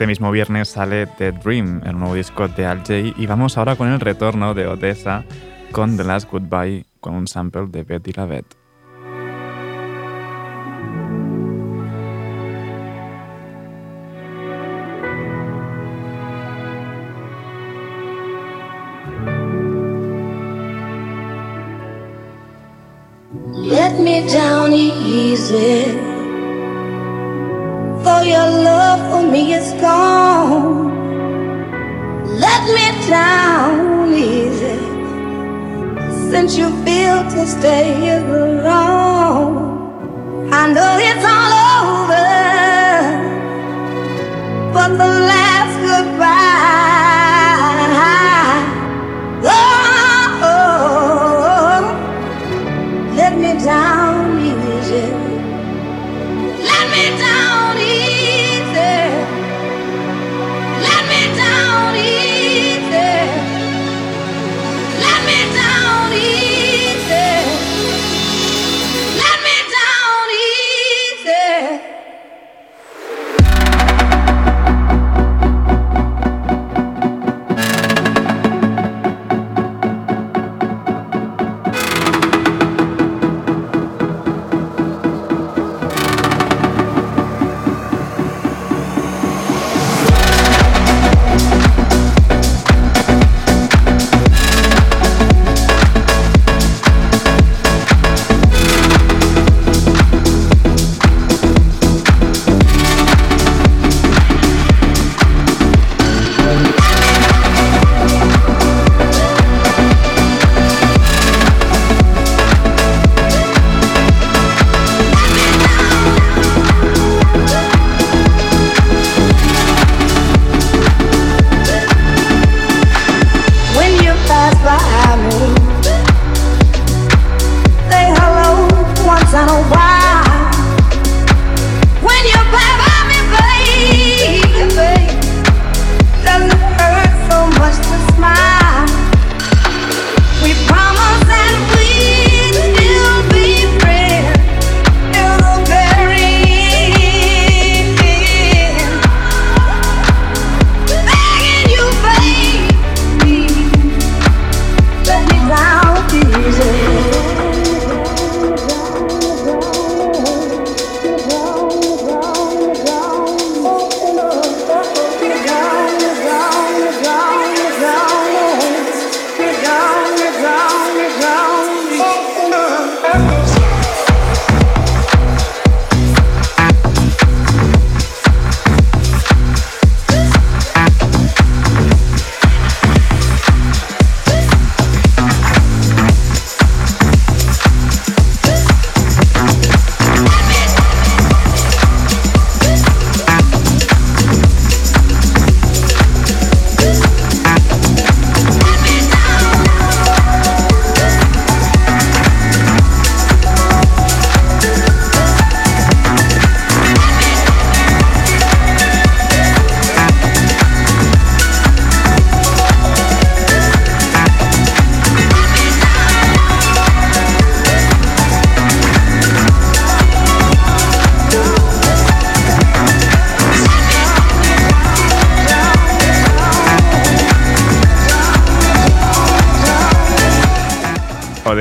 Este 0.01 0.07
mismo 0.07 0.31
viernes 0.31 0.69
sale 0.69 1.05
The 1.05 1.31
Dream, 1.31 1.83
el 1.85 1.95
nuevo 1.95 2.15
disco 2.15 2.47
de 2.47 2.65
Al 2.65 2.83
Jay, 2.83 3.13
y 3.17 3.27
vamos 3.27 3.55
ahora 3.59 3.75
con 3.75 3.87
el 3.87 3.99
retorno 3.99 4.55
de 4.55 4.65
Odessa 4.65 5.23
con 5.71 5.95
The 5.95 6.03
Last 6.03 6.31
Goodbye, 6.31 6.87
con 6.99 7.13
un 7.13 7.27
sample 7.27 7.67
de 7.67 7.83
Betty 7.83 8.11
Lavette. 8.13 8.55
Let 23.53 23.99
me 23.99 24.25
down 24.33 24.73
easy. 24.73 26.10
For 28.03 28.23
your 28.23 28.49
love 28.69 29.01
for 29.11 29.23
me 29.31 29.53
is 29.53 29.73
gone. 29.79 30.89
Let 32.45 32.63
me 32.75 32.85
down 33.07 34.11
easy. 34.13 34.79
Since 36.31 36.57
you 36.57 36.69
feel 36.83 37.21
to 37.33 37.45
stay 37.45 37.93
here 38.01 38.25
alone. 38.25 39.69
I 40.51 40.63
know 40.73 40.97
it's 41.09 41.25
all 41.35 41.53
over. 41.77 42.29
But 44.73 44.89
the 44.97 45.11
last 45.31 45.73
goodbye. 45.85 46.50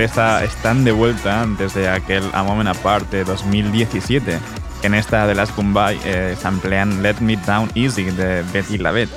Están 0.00 0.82
de 0.82 0.92
vuelta 0.92 1.46
desde 1.58 1.86
aquel 1.86 2.22
A 2.32 2.42
Moment 2.42 2.70
Apart 2.70 3.10
de 3.10 3.22
2017. 3.22 4.38
En 4.82 4.94
esta 4.94 5.26
de 5.26 5.34
las 5.34 5.50
Kumbay 5.50 6.00
eh, 6.06 6.34
samplean 6.38 7.02
Let 7.02 7.16
Me 7.20 7.36
Down 7.36 7.68
Easy 7.74 8.04
de 8.04 8.42
Betty 8.50 8.78
Lavette. 8.78 9.12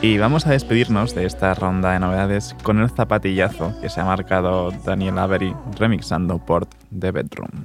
Y 0.00 0.18
vamos 0.18 0.46
a 0.46 0.50
despedirnos 0.50 1.16
de 1.16 1.26
esta 1.26 1.54
ronda 1.54 1.90
de 1.90 1.98
novedades 1.98 2.54
con 2.62 2.78
el 2.78 2.88
zapatillazo 2.88 3.74
que 3.80 3.88
se 3.88 4.00
ha 4.00 4.04
marcado 4.04 4.70
Daniel 4.70 5.18
Avery 5.18 5.56
remixando 5.76 6.38
Port 6.38 6.72
de 6.90 7.10
Bedroom. 7.10 7.64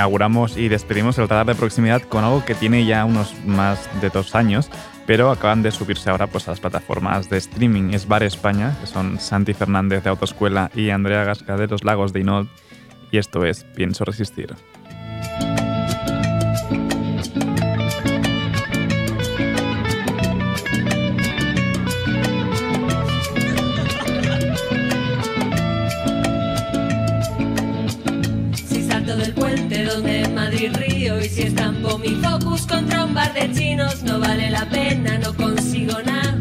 Inauguramos 0.00 0.56
y 0.56 0.68
despedimos 0.68 1.18
el 1.18 1.28
radar 1.28 1.44
de 1.44 1.54
proximidad 1.54 2.00
con 2.00 2.24
algo 2.24 2.42
que 2.42 2.54
tiene 2.54 2.86
ya 2.86 3.04
unos 3.04 3.34
más 3.44 3.86
de 4.00 4.08
dos 4.08 4.34
años, 4.34 4.70
pero 5.06 5.30
acaban 5.30 5.62
de 5.62 5.70
subirse 5.70 6.08
ahora 6.08 6.26
pues, 6.26 6.48
a 6.48 6.52
las 6.52 6.60
plataformas 6.60 7.28
de 7.28 7.36
streaming. 7.36 7.92
Es 7.92 8.08
Bar 8.08 8.22
España, 8.22 8.74
que 8.80 8.86
son 8.86 9.20
Santi 9.20 9.52
Fernández 9.52 10.02
de 10.02 10.08
Autoescuela 10.08 10.70
y 10.74 10.88
Andrea 10.88 11.24
Gasca 11.24 11.58
de 11.58 11.66
Los 11.66 11.84
Lagos 11.84 12.14
de 12.14 12.20
Inod, 12.20 12.46
y 13.10 13.18
esto 13.18 13.44
es 13.44 13.64
Pienso 13.76 14.06
Resistir. 14.06 14.54
Contra 32.70 33.04
un 33.04 33.14
bar 33.14 33.34
de 33.34 33.52
chinos 33.52 34.02
no 34.04 34.20
vale 34.20 34.48
la 34.48 34.64
pena, 34.66 35.18
no 35.18 35.34
consigo 35.34 35.96
nada. 36.04 36.38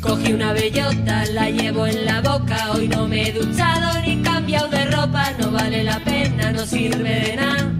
Cogí 0.00 0.32
una 0.32 0.52
bellota, 0.52 1.24
la 1.32 1.48
llevo 1.48 1.86
en 1.86 2.04
la 2.04 2.20
boca, 2.20 2.72
hoy 2.72 2.88
no 2.88 3.06
me 3.06 3.28
he 3.28 3.32
duchado 3.32 4.00
ni 4.02 4.20
cambiado 4.22 4.68
de 4.68 4.84
ropa, 4.86 5.30
no 5.38 5.52
vale 5.52 5.84
la 5.84 6.00
pena, 6.00 6.50
no 6.52 6.66
sirve 6.66 7.14
de 7.26 7.36
nada. 7.36 7.70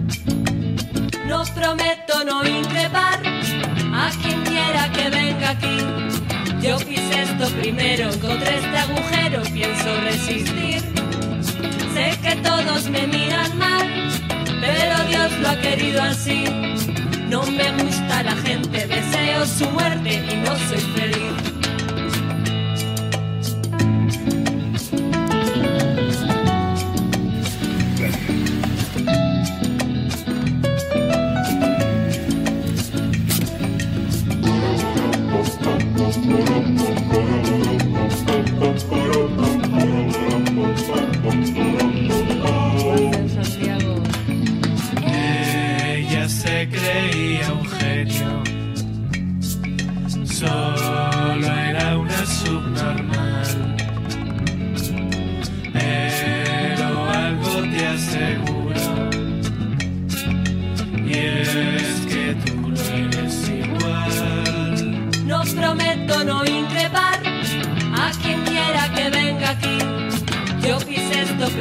No 1.27 1.43
prometo 1.53 2.23
no 2.25 2.47
increpar 2.47 3.19
a 3.93 4.09
quien 4.21 4.41
quiera 4.43 4.91
que 4.93 5.09
venga 5.09 5.49
aquí. 5.49 5.77
Yo 6.61 6.77
quise 6.77 7.23
esto 7.23 7.47
primero, 7.59 8.09
encontré 8.11 8.59
este 8.59 8.77
agujero, 8.77 9.41
pienso 9.53 10.01
resistir. 10.01 10.81
Sé 11.93 12.17
que 12.23 12.35
todos 12.37 12.89
me 12.89 13.07
miran 13.07 13.57
mal, 13.57 14.09
pero 14.61 15.03
Dios 15.07 15.31
lo 15.41 15.49
ha 15.49 15.55
querido 15.59 16.01
así. 16.01 16.43
No 17.29 17.43
me 17.43 17.71
gusta 17.83 18.23
la 18.23 18.35
gente, 18.37 18.87
deseo 18.87 19.45
su 19.45 19.69
muerte 19.69 20.13
y 20.31 20.35
no 20.37 20.57
soy 20.67 20.79
feliz. 20.95 21.58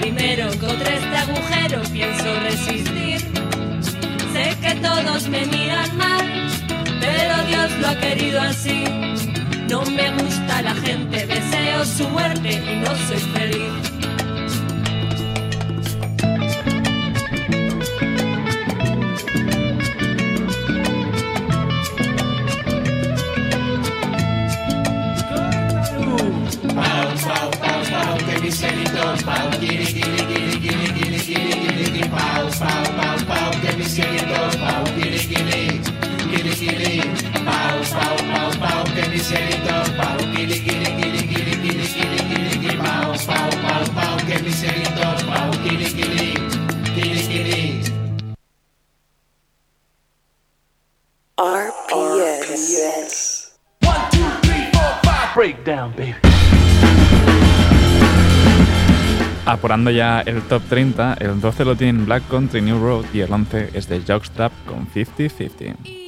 Primero, 0.00 0.52
encontré 0.52 0.94
este 0.96 1.16
agujero, 1.16 1.82
pienso 1.92 2.40
resistir. 2.40 3.20
Sé 4.32 4.56
que 4.60 4.74
todos 4.80 5.28
me 5.28 5.44
miran 5.46 5.96
mal, 5.96 6.48
pero 7.00 7.46
Dios 7.46 7.70
lo 7.80 7.88
ha 7.88 7.94
querido 7.96 8.40
así. 8.40 8.84
No 9.68 9.82
me 9.82 10.10
gusta 10.12 10.62
la 10.62 10.74
gente, 10.74 11.26
deseo 11.26 11.84
su 11.84 12.08
muerte 12.08 12.52
y 12.52 12.76
no 12.76 12.94
soy 13.06 13.18
feliz. 13.34 13.87
Scared. 33.88 34.27
Apurando 59.58 59.90
ya 59.90 60.20
el 60.20 60.42
top 60.42 60.62
30, 60.68 61.14
el 61.14 61.40
12 61.40 61.64
lo 61.64 61.74
tienen 61.74 62.06
Black 62.06 62.28
Country 62.28 62.62
New 62.62 62.78
Road 62.80 63.06
y 63.12 63.22
el 63.22 63.32
11 63.32 63.70
es 63.74 63.88
de 63.88 64.00
Jockstrap 64.06 64.52
con 64.66 64.86
50-50. 64.86 65.98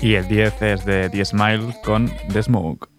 Y 0.00 0.14
el 0.14 0.26
10 0.26 0.62
es 0.62 0.84
de 0.84 1.10
The 1.10 1.24
Smile 1.24 1.74
con 1.84 2.10
The 2.32 2.42
Smoke. 2.42 2.97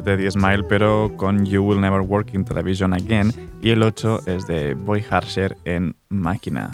De 0.00 0.16
The 0.16 0.30
Smile, 0.30 0.64
pero 0.64 1.12
con 1.16 1.44
You 1.44 1.62
Will 1.62 1.80
Never 1.80 2.00
Work 2.00 2.34
in 2.34 2.44
Television 2.44 2.94
Again. 2.94 3.32
Y 3.60 3.70
el 3.70 3.82
8 3.82 4.20
es 4.26 4.46
de 4.46 4.74
Boy 4.74 5.04
Harsher 5.10 5.56
en. 5.64 5.94
Máquina, 6.12 6.70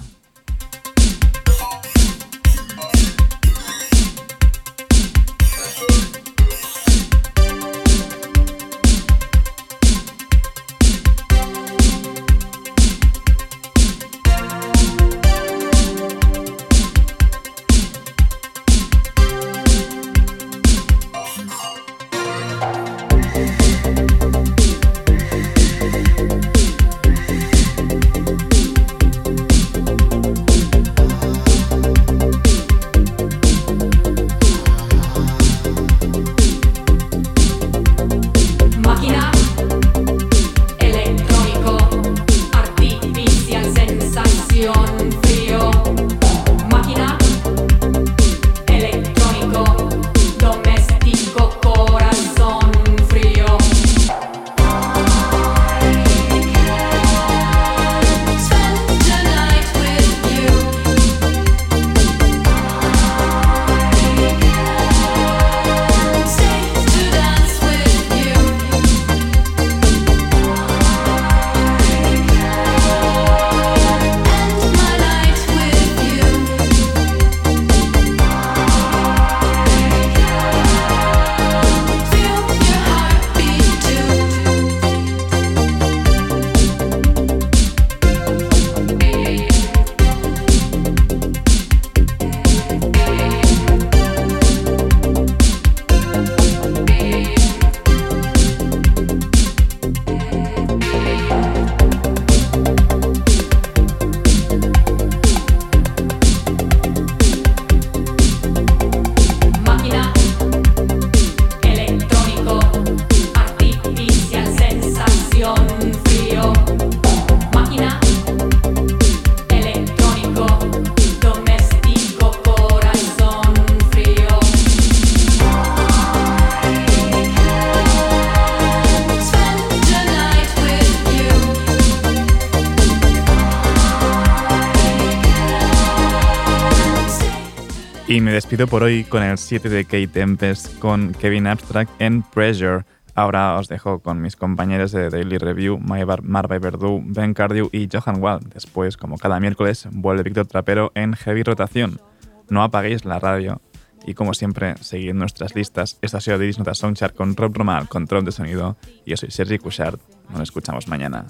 Por 138.66 138.82
hoy 138.82 139.04
con 139.04 139.22
el 139.22 139.38
7 139.38 139.68
de 139.68 139.84
Kate 139.84 140.08
Tempest 140.08 140.80
con 140.80 141.12
Kevin 141.14 141.46
Abstract 141.46 141.92
en 142.00 142.22
Pressure. 142.22 142.84
Ahora 143.14 143.56
os 143.56 143.68
dejo 143.68 144.00
con 144.00 144.20
mis 144.20 144.34
compañeros 144.34 144.90
de 144.90 145.10
Daily 145.10 145.38
Review, 145.38 145.78
Marva 145.78 146.58
Verdú, 146.58 147.00
Ben 147.04 147.34
Cardew 147.34 147.68
y 147.70 147.88
Johan 147.90 148.20
Wald. 148.20 148.52
Después, 148.52 148.96
como 148.96 149.16
cada 149.16 149.38
miércoles, 149.38 149.86
vuelve 149.92 150.24
Víctor 150.24 150.46
Trapero 150.48 150.90
en 150.96 151.14
Heavy 151.14 151.44
Rotación. 151.44 152.00
No 152.48 152.64
apaguéis 152.64 153.04
la 153.04 153.20
radio. 153.20 153.62
Y 154.04 154.14
como 154.14 154.34
siempre, 154.34 154.74
seguid 154.80 155.14
nuestras 155.14 155.54
listas. 155.54 155.96
Esta 156.02 156.18
ha 156.18 156.20
sido 156.20 156.38
Diris 156.38 156.58
Nota 156.58 156.74
Songchart 156.74 157.14
con 157.14 157.36
Rob 157.36 157.56
Roma 157.56 157.78
al 157.78 157.88
control 157.88 158.24
de 158.24 158.32
sonido. 158.32 158.76
Y 159.06 159.10
yo 159.10 159.16
soy 159.16 159.30
Sergi 159.30 159.58
Cushard. 159.58 160.00
Nos 160.30 160.42
escuchamos 160.42 160.86
mañana. 160.88 161.26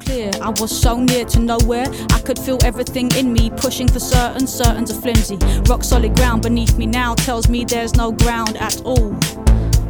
clear. 0.00 0.30
I 0.42 0.50
was 0.60 0.70
so 0.70 1.00
near 1.00 1.24
to 1.26 1.40
nowhere. 1.40 1.86
I 2.12 2.20
could 2.20 2.38
feel 2.38 2.58
everything 2.64 3.10
in 3.16 3.32
me 3.32 3.50
pushing 3.50 3.88
for 3.88 4.00
certain. 4.00 4.46
Certains 4.46 4.90
are 4.90 5.00
flimsy. 5.00 5.36
Rock 5.68 5.82
solid 5.84 6.14
ground 6.16 6.42
beneath 6.42 6.76
me 6.78 6.86
now 6.86 7.14
tells 7.14 7.48
me 7.48 7.64
there's 7.64 7.94
no 7.94 8.12
ground 8.12 8.56
at 8.58 8.80
all. 8.82 9.16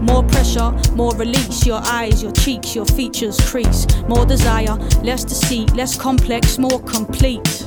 More 0.00 0.22
pressure, 0.24 0.70
more 0.94 1.14
release. 1.16 1.66
Your 1.66 1.80
eyes, 1.84 2.22
your 2.22 2.32
cheeks, 2.32 2.74
your 2.74 2.86
features 2.86 3.38
crease. 3.50 3.86
More 4.08 4.26
desire, 4.26 4.74
less 5.02 5.24
deceit, 5.24 5.74
less 5.74 5.96
complex, 5.96 6.58
more 6.58 6.80
complete. 6.82 7.66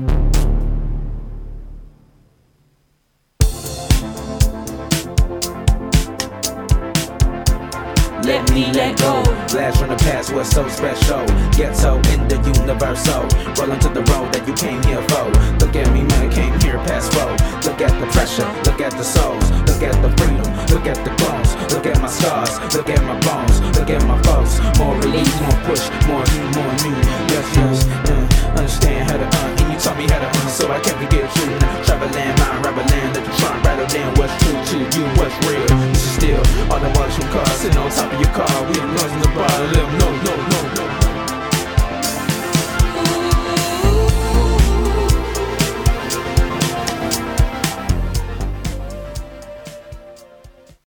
Past 10.31 10.35
was 10.35 10.49
so 10.49 10.67
special. 10.67 11.25
Ghetto 11.51 11.95
in 12.13 12.27
the 12.27 12.37
universal. 12.59 13.23
Rolling 13.57 13.79
to 13.79 13.89
the 13.89 14.03
road 14.11 14.33
that 14.33 14.47
you 14.47 14.53
came 14.53 14.81
here 14.83 15.01
for. 15.09 15.25
Look 15.59 15.75
at 15.75 15.91
me, 15.93 16.03
man, 16.03 16.29
I 16.29 16.33
came 16.33 16.59
here 16.61 16.77
past 16.85 17.11
four. 17.13 17.31
Look 17.67 17.81
at 17.81 17.93
the 17.99 18.07
pressure, 18.07 18.47
look 18.65 18.81
at 18.81 18.91
the 18.91 19.03
souls, 19.03 19.51
look 19.67 19.83
at 19.83 19.95
the 20.01 20.09
freedom, 20.17 20.47
look 20.67 20.87
at 20.87 20.99
the 21.03 21.11
bones, 21.21 21.55
look 21.73 21.85
at 21.85 22.01
my 22.01 22.07
scars, 22.07 22.59
look 22.73 22.89
at 22.89 23.03
my 23.03 23.19
bones, 23.19 23.61
look 23.77 23.89
at 23.89 24.03
my 24.05 24.21
foes. 24.23 24.59
More 24.79 24.95
release, 24.97 25.41
more 25.41 25.59
push, 25.67 25.83
more 26.07 26.25
you, 26.33 26.43
more 26.55 26.73
new. 26.83 26.97
Yes, 27.31 27.47
yes, 27.55 27.87
uh, 28.09 28.30
understand 28.57 29.09
how 29.09 29.17
to 29.17 29.25
uh, 29.25 29.59
and 29.59 29.73
you 29.73 29.77
taught 29.79 29.97
me 29.97 30.07
how 30.07 30.19
to 30.19 30.27
uh, 30.27 30.47
so 30.47 30.71
I 30.71 30.79
can't 30.79 30.97
forget 30.97 31.23
you. 31.23 31.45
Now, 31.59 31.83
travel 31.83 32.09
land, 32.09 32.39
mind, 32.39 32.65
rubber 32.65 32.83
land, 32.83 33.15
let 33.15 33.25
try 33.39 33.55
and 33.55 33.65
rattle 33.65 33.87
down 33.87 34.09
what's 34.15 34.35
true 34.43 34.57
to 34.71 34.77
you, 34.97 35.03
what's 35.19 35.35
real. 35.47 35.67
This 35.91 36.03
is 36.03 36.13
still 36.19 36.41
all 36.71 36.79
the 36.79 36.89
watch 36.97 37.13
from 37.15 37.27
cars, 37.31 37.51
sitting 37.59 37.77
on 37.77 37.89
top 37.91 38.11
of 38.11 38.19
your 38.19 38.31
car. 38.31 38.51
We 38.69 38.79
have 38.79 38.91
noise 38.91 39.13
in 39.13 39.21
the 39.21 39.31
bar. 39.35 39.47
Let 39.47 39.75
them 39.75 39.91
know, 39.99 40.11
no, 40.25 41.00